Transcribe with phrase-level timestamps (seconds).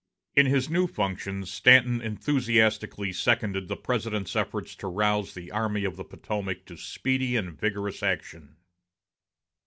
[0.35, 5.95] In his new functions, Stanton enthusiastically seconded the President's efforts to rouse the Army of
[5.95, 8.55] the Potomac to speedy and vigorous action.